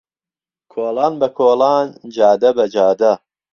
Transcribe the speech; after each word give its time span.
کۆڵان 0.73 1.13
به 1.19 1.27
کۆڵان 1.37 1.85
جاده 2.15 2.49
به 2.57 2.65
جاده 2.73 3.11